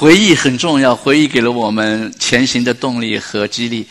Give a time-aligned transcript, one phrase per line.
[0.00, 3.86] 回忆很重要，回忆给了我们前行的动力和激励。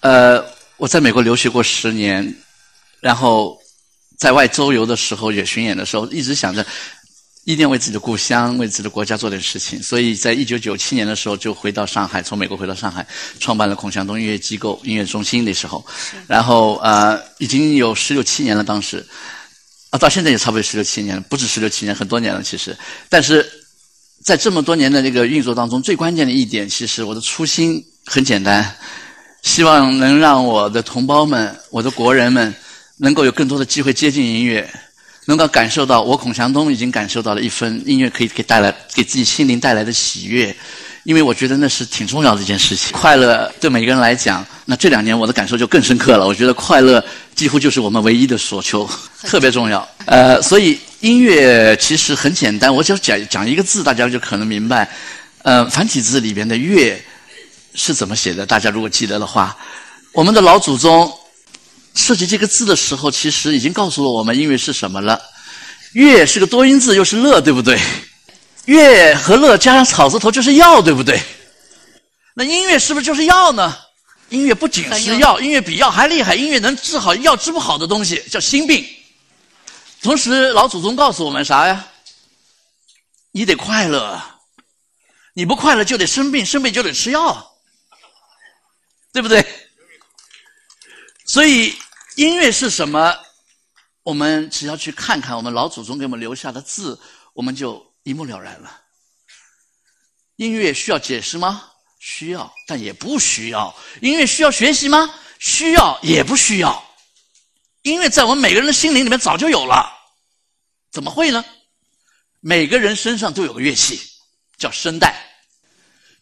[0.00, 0.44] 呃，
[0.76, 2.36] 我在美国留学过十年，
[3.00, 3.58] 然后
[4.18, 6.62] 在外周游的时候，也巡演的时候，一直想着
[7.44, 9.82] 一定要为自己的故乡、为自己的国家做点事情。
[9.82, 13.06] 所以在一九九七年的时候，就回到上海，从美国回到上海，
[13.38, 15.42] 创办了孔祥东音乐机构、音乐中心。
[15.42, 15.82] 那时候，
[16.26, 19.02] 然后呃，已经有十六七年了，当时
[19.88, 22.76] 啊，到现在也差不多十六七年了，不止十六七年，很多年了，其实，
[23.08, 23.50] 但是。
[24.22, 28.76] 在这么多年的这个运作当中，最关键的一点，其实我的初心很简单，
[29.42, 32.54] 希望能让我的同胞们、我的国人们，
[32.98, 34.68] 能够有更多的机会接近音乐，
[35.24, 40.54] 能够感受到我孔祥东已经感受到了一份音乐可以给带来给自己心灵带来的喜悦，
[41.04, 42.92] 因为我觉得那是挺重要的一件事情。
[42.92, 46.26] 快乐对每个人来讲，那这两年我的感受就更深刻了。
[46.26, 47.04] 我觉得快乐
[47.34, 48.88] 几乎就是我们唯一的所求，
[49.22, 49.86] 特别重要。
[50.06, 50.78] 呃，所以。
[51.00, 54.86] 音乐其实很简单，我只要讲讲一个字，大家就可能明白。
[55.40, 57.02] 呃，繁体字里边的“乐”
[57.74, 58.44] 是怎么写的？
[58.44, 59.56] 大家如果记得的话，
[60.12, 61.10] 我们的老祖宗
[61.94, 65.18] 设计这个字的时候，其实已经告诉了我们音乐是什么了。
[65.96, 67.80] “乐”是个多音字，又是“乐”，对不对
[68.70, 71.20] ？“乐”和“乐”加上草字头就是“药”，对不对？
[72.34, 73.76] 那音乐是不是就是药呢？
[74.28, 76.36] 音乐不仅是药，音乐比药还厉害。
[76.36, 78.86] 音乐能治好药治不好的东西，叫心病。
[80.00, 81.84] 同时，老祖宗告诉我们啥呀？
[83.32, 84.22] 你得快乐，
[85.34, 87.54] 你不快乐就得生病，生病就得吃药，
[89.12, 89.44] 对不对？
[91.26, 91.76] 所以，
[92.14, 93.16] 音乐是什么？
[94.04, 96.98] 我们只要去看看我们老祖宗给我们留下的字，
[97.34, 98.80] 我们就一目了然了。
[100.36, 101.70] 音乐需要解释吗？
[101.98, 103.76] 需要，但也不需要。
[104.00, 105.14] 音乐需要学习吗？
[105.38, 106.82] 需要，也不需要。
[107.82, 109.90] 音乐在我们每个人的心灵里面早就有了，
[110.90, 111.44] 怎么会呢？
[112.40, 114.00] 每个人身上都有个乐器，
[114.56, 115.14] 叫声带，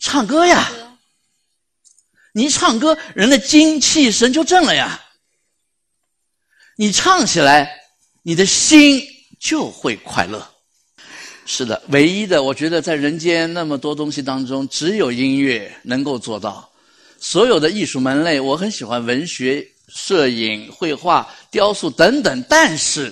[0.00, 0.68] 唱歌呀。
[2.32, 5.00] 你一唱歌，人的精气神就正了呀。
[6.76, 7.80] 你唱起来，
[8.22, 9.00] 你的心
[9.40, 10.57] 就会快乐。
[11.50, 16.70] 是的，唯一的，我觉得在人间那么多东西当中，只有音乐能够做到。
[17.18, 19.66] 所有的艺术门类，我很喜欢文学。
[19.88, 23.10] 摄影、绘画、雕塑等等，但是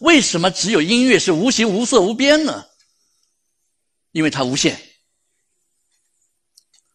[0.00, 2.66] 为什么只有音乐是无形、无色、无边呢？
[4.10, 4.78] 因为它无限。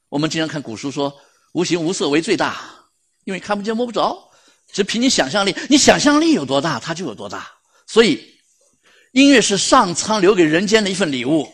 [0.10, 1.12] 我们经常看古书说
[1.54, 2.62] “无形无色为最大”，
[3.26, 4.30] 因为看不见摸不着，
[4.72, 7.52] 只凭你想象力，你想象力有多大，它就有多大。
[7.88, 8.24] 所以，
[9.12, 11.48] 音乐是上苍留给人间的一份礼物，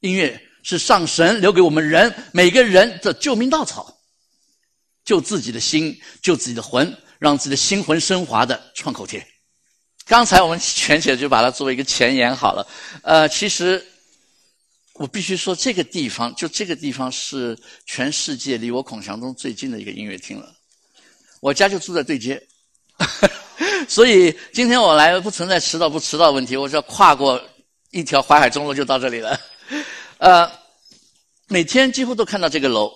[0.00, 3.96] 音乐是上神留给我们人每个人的救命稻草。
[5.02, 9.26] 救自己的心，救自己的魂，让自己的心魂升华的创口贴。
[10.04, 12.66] 刚才我们全写就把它作为一个前言好了。
[13.02, 13.84] 呃，其实
[14.94, 20.54] 我必须说，这个地方就这个地方是全世界离我孔祥东最近的一个音乐厅了。
[21.40, 22.40] 我家就住在对街，
[23.90, 26.56] 所以今天我来不存在迟到不迟到问题。
[26.56, 27.42] 我只要跨过
[27.90, 29.36] 一条淮海中路就到这里了。
[30.18, 30.48] 呃，
[31.48, 32.90] 每天几乎都看到这个楼。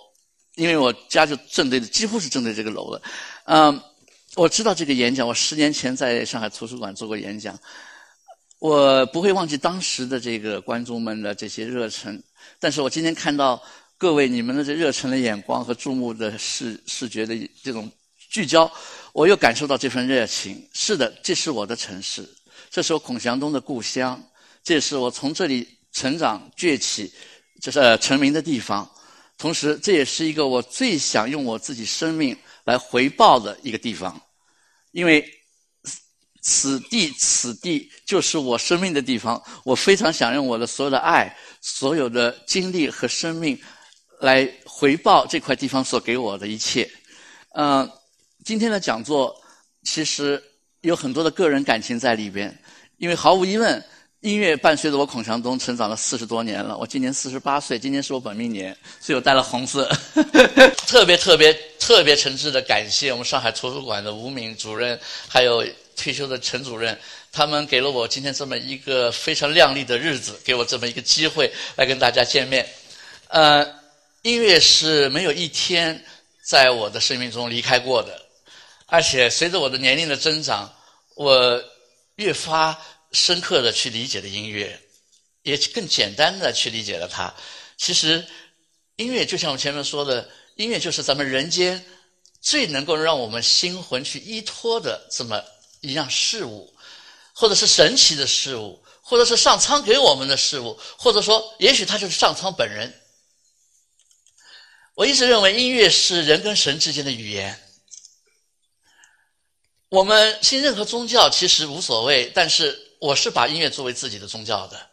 [0.54, 3.02] 因为我家就正对着，几乎是正对这个楼的，
[3.46, 3.82] 嗯，
[4.36, 7.58] 我知道这个演讲，我十年前在上海图书馆做过演讲，
[8.60, 12.22] 我不会忘记当时的这个观众们的这些热忱，
[12.60, 13.60] 但是我今天看到
[13.98, 17.34] 各位你们的这热忱的眼光和注目的视视觉的
[17.64, 17.90] 这种
[18.30, 18.70] 聚焦，
[19.14, 20.68] 我又感受到这份热情。
[20.74, 22.28] 是的，这是我的城市，
[22.68, 24.20] 这是我孔祥东的故乡，
[24.64, 27.12] 这是我从这里成长崛起，
[27.62, 28.90] 就是成名的地方。
[29.38, 34.20] 同时，这也是一个我最想用我自己生命来回报的一个地方，
[34.90, 35.24] 因为
[36.42, 39.40] 此地此地就是我生命的地方。
[39.64, 43.56] 我非常想用我的所有的爱、所有的精力和生命
[44.20, 46.90] 来回报这块地方所给我的一切。
[47.54, 47.88] 嗯，
[48.44, 49.34] 今天的讲座
[49.84, 50.42] 其实
[50.82, 52.54] 有很多的个人感情在里边，
[52.98, 53.82] 因为毫无疑问。
[54.20, 56.74] 音乐伴随着我孔祥东成长了四十多年了。
[56.78, 59.86] 我今年四十八岁，今年是我本命年，所以我带了红色。
[60.88, 64.98] 特别特别特别诚挚的感谢我们上海图书馆的吴敏主任，
[65.28, 65.62] 还有
[65.94, 66.98] 退休的陈主任，
[67.32, 72.66] 他们给了我今天这么一个非常亮丽的日子，给我这么一个机会来跟大家见面。
[73.28, 73.62] 呃，
[74.22, 76.02] 音乐是没有一天
[76.42, 78.18] 在我的生命中离开过的，
[78.86, 80.74] 而且随着我的年龄的增长，
[81.14, 81.64] 我
[82.16, 82.80] 越发。
[83.12, 84.76] 深刻的去理解了音乐，
[85.42, 87.32] 也更简单的去理解了它。
[87.76, 88.26] 其实，
[88.96, 91.86] 音乐就像我前面说的，音乐就是咱们人间
[92.40, 95.40] 最能够让我们心魂去依托的这么
[95.80, 96.74] 一样事物，
[97.32, 102.92] 或者是神奇的事物，或者是上苍给我们的事物，或者说，也许他就是上苍本人。
[104.96, 107.63] 我一直认为，音乐是人跟神之间的语言。
[109.94, 114.90] 我们信任何宗教其实无所谓，但是我是把音乐作为自己的宗教的。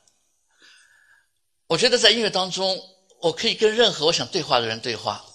[1.66, 2.80] 我觉得在音乐当中，
[3.20, 5.26] 我可以跟任何我想对话的人对话。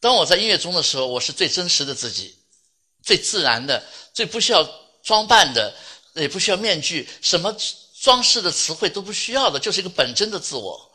[0.00, 2.34] 当我在音乐中的时候，我是最真实的自己，
[3.02, 3.84] 最自然的，
[4.14, 4.66] 最不需要
[5.02, 5.74] 装扮的，
[6.14, 7.54] 也不需要面具，什么
[8.00, 10.90] 装饰的词汇都不需要的，就是一个本真的自我。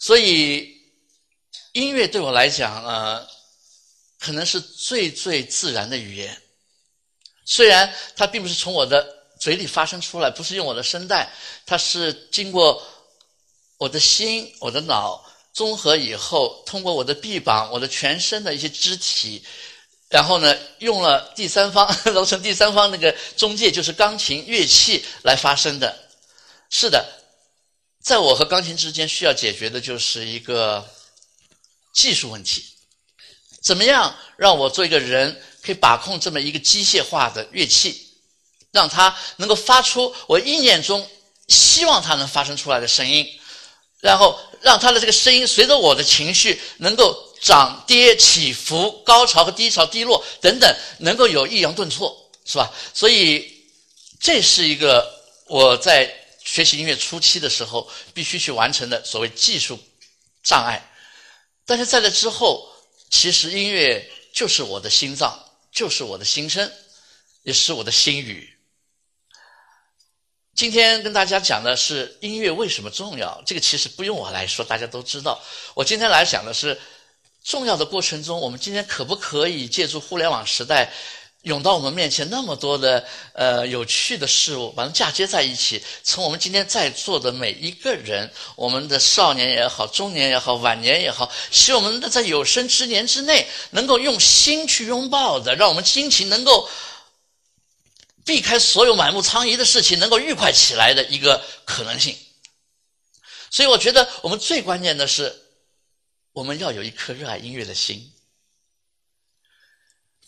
[0.00, 0.82] 所以，
[1.74, 3.24] 音乐对我来讲，呃，
[4.18, 6.42] 可能是最最自然的语言。
[7.46, 9.06] 虽然它并不是从我的
[9.38, 11.32] 嘴里发生出来，不是用我的声带，
[11.64, 12.82] 它是经过
[13.78, 19.44] 我的心、我的脑综合以后，通过我的臂膀、我的全身的一些肢体，
[20.08, 25.96] 然后呢，用了第三方，揉成第三方那个中介，就是钢琴乐器来发生的。
[26.68, 27.06] 是的，
[28.02, 30.84] 在我和钢琴之间需要解决的就是一个
[31.94, 32.64] 技术问题：
[33.62, 35.40] 怎么样让我做一个人？
[35.66, 38.06] 可以把控这么一个机械化的乐器，
[38.70, 41.04] 让它能够发出我意念中
[41.48, 43.28] 希望它能发生出来的声音，
[44.00, 52.72] 然后让它的这个声音随着我的情绪能够涨跌起伏、高潮和低潮、低落等等，能够有抑扬顿挫，是吧？
[52.94, 53.52] 所以
[54.20, 55.04] 这是一个
[55.46, 56.08] 我在
[56.44, 59.76] 学习音乐初期的时候必须去完成的所谓技术
[60.44, 60.92] 障碍。
[61.64, 62.68] 但是在这之后，
[63.10, 65.42] 其实音乐就是我的心脏。
[65.76, 66.72] 就是我的心声，
[67.42, 68.50] 也是我的心语。
[70.54, 75.38] 今天跟大家讲的是音乐为什么重要，这个其实不用我来说，大家都知道。
[75.74, 76.80] 我今天来讲的是
[77.44, 80.90] 重要的过程中，我们今天可不可以借助互联网时代？
[81.46, 85.80] 涌到我们面前那么多的呃有趣的事物，把它嫁接在一起。
[86.02, 96.68] 从我们今天在座的每一个人，我们的少年也好，中年也好，晚年也好，希望我们在有生之年之内，能够用心去拥抱的，让我们心情能够
[98.24, 102.16] 避开所有满目疮痍的事情，能够愉快起来的一个可能性。
[103.52, 105.32] 所以，我觉得我们最关键的是，
[106.32, 108.12] 我们要有一颗热爱音乐的心。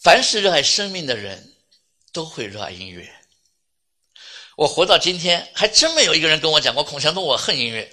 [0.00, 1.55] 凡是热爱生命的人，
[2.12, 3.12] 都会热爱音乐。
[4.56, 7.91] 我活到今天，还真没有一个人跟我讲过孔祥东，我恨音乐。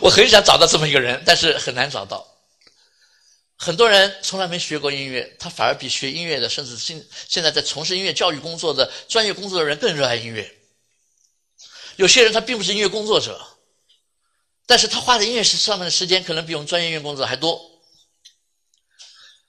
[0.00, 2.26] 我很想找到这么一个人，但是很难找到。
[3.58, 10.50] 很多人从来没学过音乐，他反而比学音乐的，甚至现现在在从事音乐教育工作的专业工作的人更热爱音乐。
[11.96, 13.46] 有些人他并不是音乐工作者，
[14.66, 17.75] 但是他花在音乐上面的时间，可能比我们专业音乐工作者还多。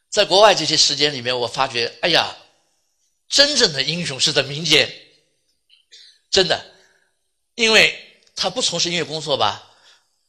[0.09, 2.35] 在国外这些时间里面，我发觉，哎呀，
[3.29, 4.89] 真正的英雄是在民间，
[6.31, 6.65] 真的，
[7.55, 9.71] 因为他不从事音乐工作吧，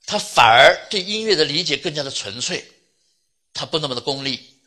[0.05, 2.71] 他反而对音乐的理解更加的纯粹，
[3.55, 4.61] 他不那么的功利，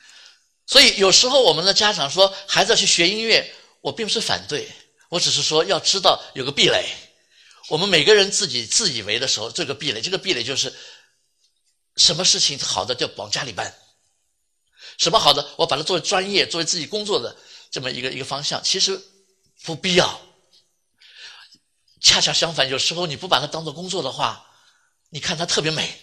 [0.65, 4.67] 所以有时候我们的家长说孩子要去学音乐，我并不是反对，
[5.09, 6.85] 我只是说要知道有个壁垒，
[7.67, 10.73] 我们每个人自己自以为的时候，这个壁垒，这个壁垒就是
[11.97, 13.75] 什么事情好的就往家里搬。
[15.01, 15.43] 什么好的？
[15.57, 17.35] 我把它作为专业，作为自己工作的
[17.71, 19.01] 这么一个一个方向，其实
[19.63, 20.21] 不必要。
[21.99, 24.45] 恰恰相反，有时候你不把它当做工作的话，
[25.09, 25.99] 你看它特别美。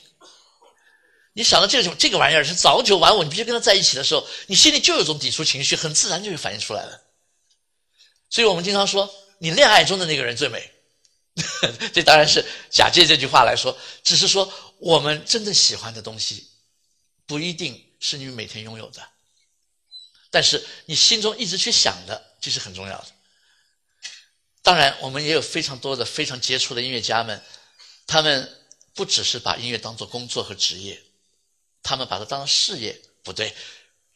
[1.32, 7.00] 你想到这种这个玩意儿是早九晚五，你必须跟他在一起的时候，你心里就有种抵触情绪，很自然就会反映出来了。
[8.28, 10.72] 所以我们经常说，你恋爱中的那个人最美。
[11.94, 16.50] 这当然是假借这句话来说，只是说我们真正喜欢的东西
[17.28, 17.87] 不一定。
[18.00, 19.08] 是你每天拥有的，
[20.30, 23.06] 但是你心中一直去想的，这是很重要的。
[24.62, 27.42] 当然，我们也有非常多的非常杰出的音乐家们，
[28.06, 31.02] 他们不只是把音乐当做工作和职业，
[31.82, 33.56] 他们把它当做事业，不对，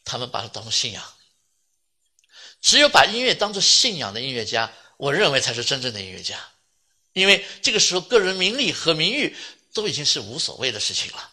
[0.05, 1.03] 他们把它当做信仰。
[2.61, 6.39] 只有把音乐当做信仰的音乐家，我认为才是真正的音乐家，
[7.11, 9.35] 因为这个时候个人名利和名誉
[9.73, 11.32] 都已经是无所谓的事情了。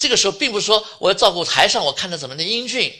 [0.00, 2.92] 这个时候，并不是说我要照顾台上我看着怎么的英俊，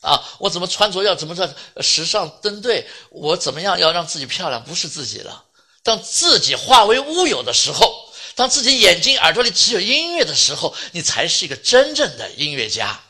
[0.00, 5.44] 啊，我怎么穿着要怎么着时尚登对，我怎么样要让自己漂亮，不是自己了。
[5.84, 13.00] 当自己化为乌有的时候，当自己眼睛耳朵里只有音乐的时候，你才是一个真正的音乐家。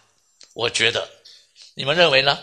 [0.52, 1.08] 我觉得，
[1.74, 2.38] 你们认为呢？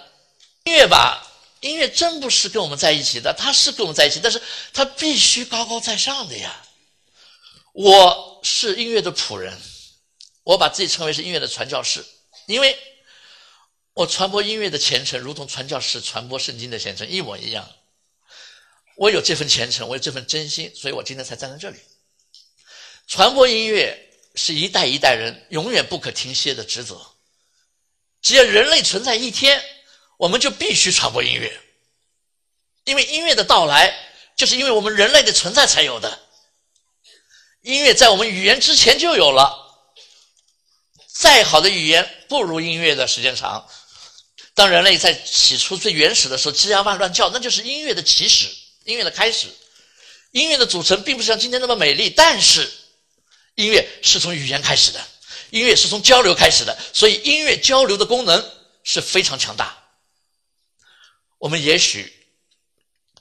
[0.63, 1.25] 音乐吧，
[1.61, 4.41] 音乐真不是跟我们在一起的，它是跟我们在一起，但是
[4.73, 6.63] 它必须高高在上的呀。
[7.73, 9.55] 我是音乐的仆人。
[10.47, 12.05] 我把自己称为是音乐的传教士，
[12.45, 12.79] 因为
[13.91, 17.69] 我传播音乐的虔诚，如同传教士传播圣经的虔诚一模一样。
[18.95, 21.77] 我有这份虔诚，我有这份真心，所以我今天才站在这里。
[23.07, 27.05] 传播音乐是一代一代人永远不可停歇的职责。
[28.21, 29.61] 只要人类存在一天，
[30.15, 31.61] 我们就必须传播音乐，
[32.85, 33.93] 因为音乐的到来，
[34.37, 36.17] 就是因为我们人类的存在才有的。
[37.63, 39.66] 音乐在我们语言之前就有了，
[41.17, 43.67] 再好的语言不如音乐的时间长。
[44.53, 48.47] 当人类在起初最原始的时候吱呀哇乱叫，那就是音乐的起始，
[48.83, 49.47] 音乐的开始。
[50.31, 52.69] 音乐的组成并不是像今天那么美丽，但是
[53.55, 55.03] 音乐是从语言开始的。
[55.49, 58.51] 音乐是从交流开始的，所以音乐交流的功能
[58.83, 59.77] 是非常强大。
[61.39, 62.13] 我们也许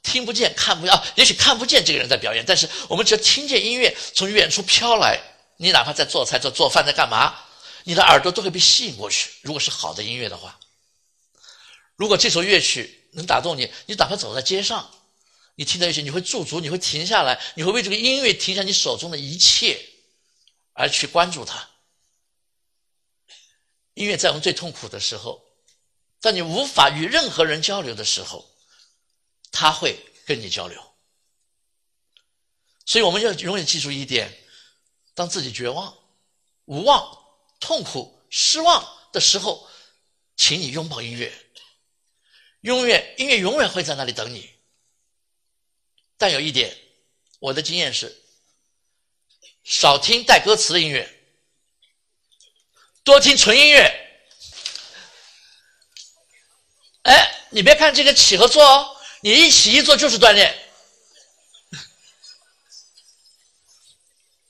[0.03, 5.21] 听不见、看不啊，也许看不见这个人在表演，但是我们只要听见音乐从远处飘来，
[5.57, 7.39] 你哪怕在做菜、在做饭、在干嘛，
[7.87, 9.31] 你的耳朵都会被吸引过去。
[9.43, 10.59] 如果是好的音乐的话，
[11.95, 14.91] 如果这首乐曲能打动你，你哪怕走在街上，
[15.55, 19.81] 你听到乐曲，你会驻足，你会停下来，你会为这个音乐停下你手中的一切，
[20.73, 21.71] 而去关注它。
[23.95, 25.41] 音乐在我们最痛苦的时候，
[26.19, 28.51] 在你无法与任何人交流的时候，
[29.53, 30.83] 他会跟你交流。
[32.85, 34.37] 所以我们要永远记住一点：
[35.15, 35.97] 当自己绝望、
[36.65, 37.26] 无望、
[37.61, 39.69] 痛苦、失望的时候，
[40.37, 41.33] 请你拥抱音乐。
[42.61, 44.51] 永远，音乐永远会在那里等你。
[46.17, 46.77] 但有一点，
[47.39, 48.23] 我的经验是：
[49.63, 51.13] 少听带歌词的音乐。
[53.05, 54.21] 多听纯音乐，
[57.03, 60.53] 哎，你别看这个起和坐哦，你一起一坐就是锻炼。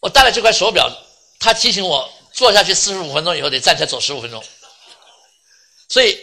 [0.01, 0.91] 我带了这块手表，
[1.39, 4.45] 它提醒我坐下去四十五分钟以后得站起来走十五分钟，
[5.89, 6.21] 所以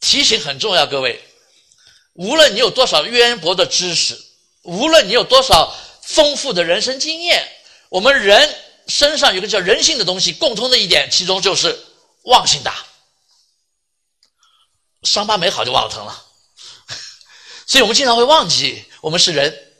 [0.00, 0.86] 提醒很重要。
[0.86, 1.22] 各位，
[2.14, 4.18] 无论你有多少渊博的知识，
[4.62, 7.46] 无论你有多少丰富的人生经验，
[7.90, 8.58] 我们人。
[8.88, 11.86] 身上有个叫人性的东西，共通的一点，其中就是
[12.24, 12.84] 忘性大。
[15.04, 16.26] 伤疤没好就忘了疼了，
[17.64, 19.71] 所以我们经常会忘记我们是人。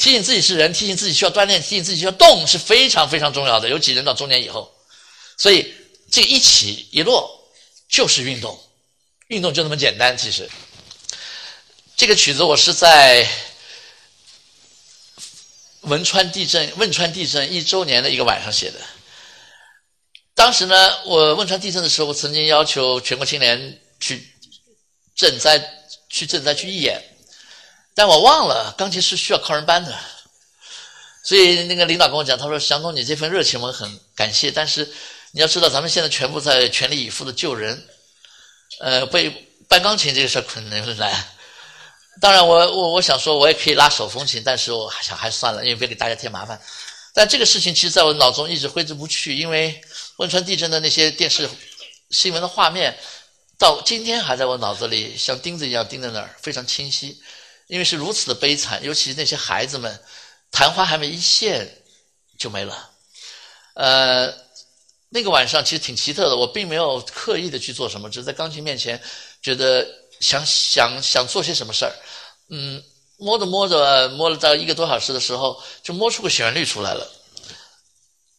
[0.00, 3.68] 提醒自己是人，提醒自己需要锻炼，提醒自己需要动，是非常非常重要的。
[3.68, 4.74] 尤其人到中年以后，
[5.36, 5.72] 所以
[6.10, 7.30] 这一起一落
[7.88, 8.58] 就是运动，
[9.28, 10.16] 运动就那么简单。
[10.18, 10.50] 其实
[11.96, 13.28] 这个曲子我是在。
[15.84, 18.78] 汶川地震，汶川地震一周年的一个晚上写的。
[20.34, 24.30] 当时呢，我汶川地震的时候，我曾经要求全国青年去
[25.16, 25.58] 赈灾，
[26.10, 27.02] 去赈灾去义演，
[28.00, 29.94] 但我忘了钢琴是需要靠人搬的。
[31.22, 34.90] 所以那个领导跟我讲，他说：“祥东，你这份热情我很感谢，但是
[35.32, 37.86] 你要知道，咱们现在全部在全力以赴的救人，
[38.80, 39.28] 呃，被
[39.68, 41.26] 搬钢琴这个事儿可能难。”
[42.22, 46.58] 当然，我我我想说，我也可以拉手风琴，但是我还想还是算了，因为别给大家添麻烦。
[47.12, 49.78] 但这个事情其实在我脑中一直挥之不去，因为
[50.16, 51.46] 汶川地震的那些电视
[52.08, 52.98] 新闻的画面，
[53.58, 57.20] 到今天还在我脑子里像钉子一样钉在那儿，非常清晰。
[57.70, 60.02] 因为是如此的悲惨，尤其那些孩子们，
[60.50, 61.82] 昙花还没一现
[62.36, 62.90] 就没了。
[63.74, 64.34] 呃，
[65.08, 69.00] 那个晚上其实挺奇特的，我并没有刻意的去做什么，只是在钢琴面前
[69.40, 69.86] 觉得
[70.18, 71.94] 想想想做些什么事儿。
[72.48, 72.82] 嗯，
[73.18, 77.08] 摸着摸着，摸了到一个多小时的时候，就摸出个旋律出来了。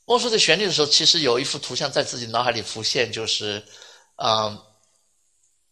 [0.04, 3.66] 摸出这旋律的时候，其实有一幅图像在自己脑海里浮现，就是，
[4.18, 4.62] 啊，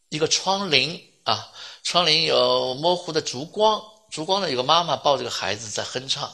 [0.08, 1.52] 一个窗棂啊，
[1.84, 6.34] 窗棂有模糊的烛光，烛光呢有个妈妈抱着个孩子在哼唱，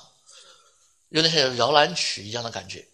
[1.09, 2.87] 有点像摇篮曲一样的感觉。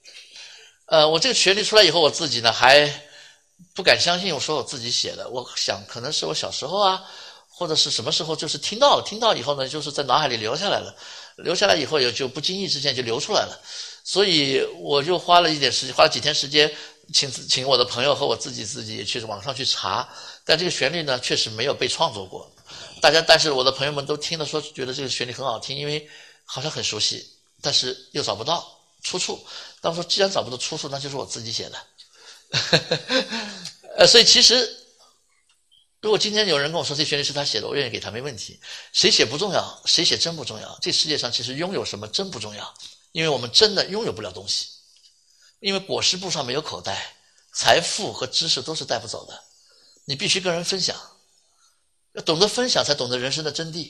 [0.86, 3.02] 呃，我这个旋律出来以后，我自己呢还
[3.74, 7.04] 不敢相信，我说我自己写的，我想可能是我小时候啊。
[7.54, 10.96] 或者是什么时候，就是听到了听到以后呢，就是在脑海里留下来了，
[11.36, 13.62] 留下来以后也就不经意之间就流出来了，
[14.04, 16.76] 所以我就花了一点时间，花了几天时间，
[17.14, 20.08] 请请我的朋友和我自己自己去网上去查，
[20.46, 22.52] 但这个旋律呢确实没有被创作过，
[23.02, 26.10] 大家但是我的朋友们都听了说觉得这个旋律很好听，因为
[26.46, 27.28] 好像很熟悉，
[27.62, 29.46] 但是又找不到出处，
[29.82, 31.78] 那我说既然找不到出处，那就是我自己写的，
[33.98, 34.78] 呃，所以其实。
[36.04, 38.60] 如果今天有人跟我说这旋律是他写的，我愿意给他没问题。
[38.92, 40.80] 谁写不重要，谁写真不重要。
[40.82, 42.74] 这世界上其实拥有什么真不重要，
[43.12, 44.66] 因为我们真的拥有不了东西。
[45.62, 47.16] 因为裹尸布上没有口袋，
[47.54, 49.42] 财富和知识都是带不走的。
[50.06, 51.00] 你必须跟人分享，
[52.14, 53.90] 要懂得分享，才懂得人生的真谛。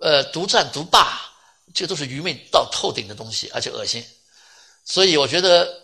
[0.00, 1.20] 呃，独占独霸，
[1.74, 4.04] 这都是愚昧到透顶的东西，而且恶心。
[4.84, 5.82] 所以我觉得，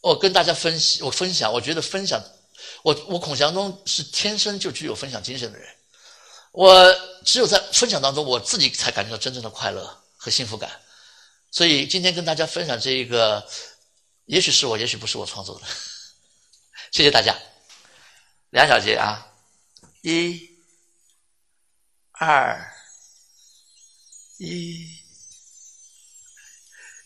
[0.00, 2.22] 我跟大家分析，我分享，我觉得分享。
[2.82, 5.68] 我我孔祥东是天生就具有分享精神的人，
[6.52, 10.70] 我只有在分享当中，我自己才感觉到真正的快乐和幸福感。
[11.50, 13.46] 所以今天跟大家分享这一个，
[14.28, 15.66] 也许是我，也许不是我创作的。
[16.92, 17.34] 谢谢大家，
[18.50, 19.32] 两小节啊，
[20.02, 20.62] 一、
[22.12, 22.74] 二、
[24.36, 25.02] 一，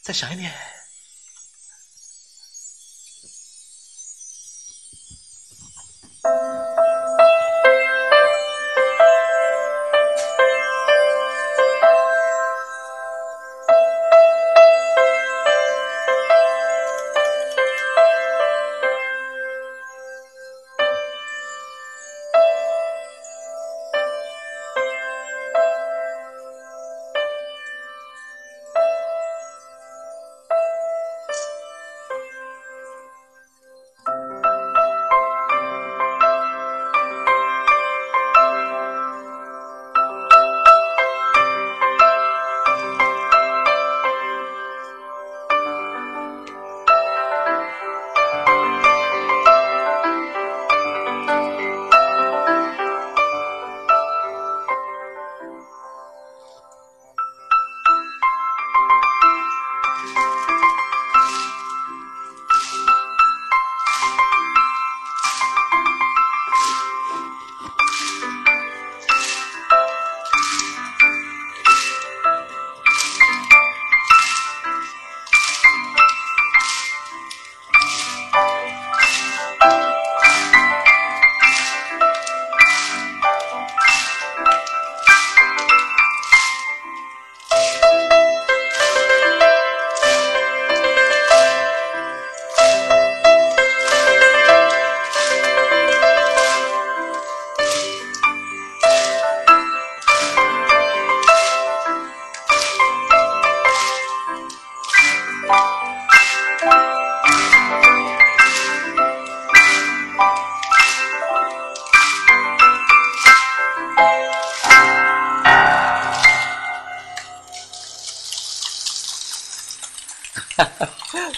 [0.02, 0.52] 再响一点。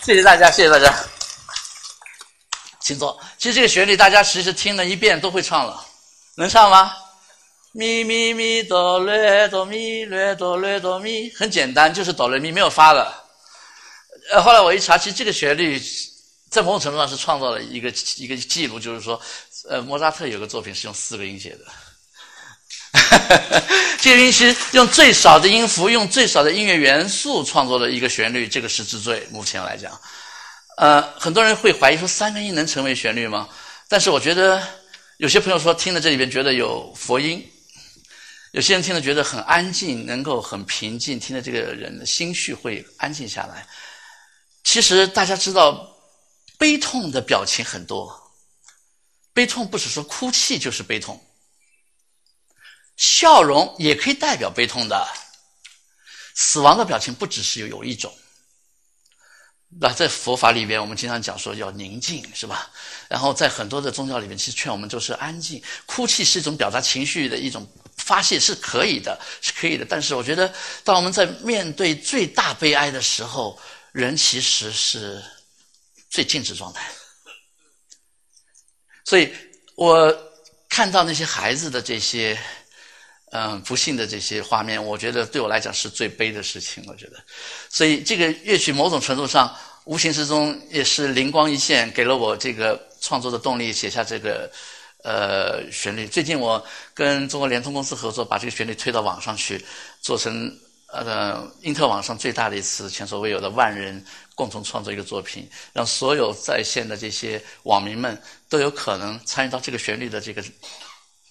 [0.04, 0.94] 谢谢大家，谢谢大家，
[2.78, 3.18] 请坐。
[3.38, 5.82] 其实这个旋律大家其实听了一遍都会唱了，
[6.36, 6.94] 能唱吗？
[7.72, 13.14] 咪咪咪哆来哆咪来哆来哆咪，很简单，就是哆来咪没有发的。
[14.30, 15.80] 呃，后来我一查，其实这个旋律
[16.50, 17.88] 在某种程度上是创造了一个
[18.18, 19.18] 一个记录，就是说，
[19.70, 21.64] 呃，莫扎特有个作品是用四个音写的。
[24.00, 29.26] 这个音是用最少的音符，用最少的音乐元素创作的一个旋律，这个是之最。
[29.30, 29.98] 目前来讲，
[30.76, 33.48] 呃，很多人会怀疑说三个音能成为旋律吗？
[33.88, 34.62] 但是我觉得
[35.16, 37.46] 有些朋友说听了这里边觉得有佛音，
[38.52, 43.66] 有些人听了觉得很安静，能够很平静，听了这个人的心绪会安静下来。
[44.64, 45.88] 其实大家知道，
[46.58, 48.12] 悲痛的表情很多，
[49.32, 51.20] 悲痛不是说哭泣就是悲痛。
[52.96, 55.06] 笑容也可以代表悲痛的，
[56.34, 58.12] 死亡的表情不只是有有一种。
[59.80, 62.70] 那在佛法里边，我们经常讲说要宁静，是吧？
[63.08, 65.60] 然后在很多的宗教里面，其实劝我们就是安静。
[65.84, 69.84] 哭泣是一种表达情绪的一种发泄，是可以的，是可以的。
[69.84, 70.54] 但是我觉得，
[70.84, 73.58] 当我们在面对最大悲哀的时候，
[73.90, 75.20] 人其实是
[76.08, 76.88] 最静止状态。
[79.04, 79.34] 所以
[79.74, 80.16] 我
[80.68, 82.38] 看到那些孩子的这些。
[83.36, 86.84] 嗯，不幸的这些画面，我觉得对我来讲是最悲的事情。
[86.86, 87.16] 我觉得，
[87.68, 89.52] 所以这个乐曲某种程度上，
[89.86, 94.48] 无形之中也是灵光一现，给了我这个创作的动力，写下这个
[95.02, 96.06] 呃旋律。
[96.06, 99.60] 最近我跟中国联通公司合作，把这个旋律推到网上去，
[100.00, 100.56] 做成
[100.92, 104.00] 呃英特网上最大的一次前所未有的万人
[104.36, 108.16] 共同创作一个作品，让所有在线的这些网民们
[108.48, 110.40] 都有可能参与到这个旋律的这个。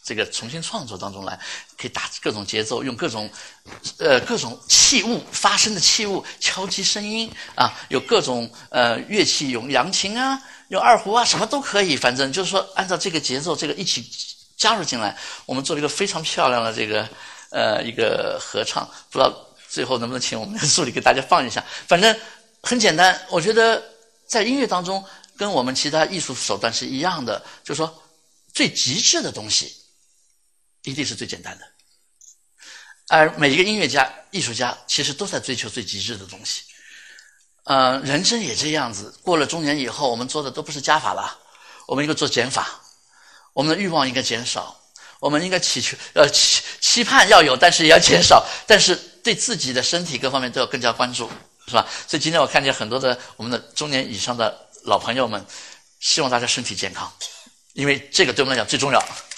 [0.03, 1.39] 这个重新创作当中来，
[1.77, 3.29] 可以打各种节奏，用各种，
[3.99, 10.37] 呃，各种器物发声的器物，敲击声音啊，有各种呃乐器，用扬琴啊，
[10.67, 14.05] 用二胡啊，什么都可以，反正就是说按照这个节奏，这个一起
[14.57, 17.07] 加入进来，我们做了一个非常漂亮的这个
[17.51, 19.33] 呃一个合唱，不知道
[19.69, 22.13] 最后能不能请我们的 助理给大家放一下，反正
[22.61, 23.81] 很简单，我觉得
[24.27, 25.01] 在音乐当中
[25.37, 28.03] 跟我们其他艺术手段是一样的，就是说
[28.53, 29.73] 最极致的东西。
[30.83, 31.65] 一定是最简单的，
[33.09, 36.63] 而每一个音乐家、艺术家其实都在追求最极致的东西。
[37.63, 41.39] 呃，人生也这样子，过了中年以后，我们做的都不是加法了，
[41.87, 42.81] 我们应该做减法。
[43.53, 44.75] 我们的欲望应该减少，
[45.19, 51.31] 我们应该祈求呃期期盼要有，但是也要减少，但是对自己的身体各方面都要更加关注，
[51.67, 51.87] 是吧？
[52.07, 55.45] 所以今天我看见很多的我们的中年以上的老朋友们，
[55.99, 57.09] 希望大家身体健康，
[57.73, 58.99] 因为这个对我们来讲最重要。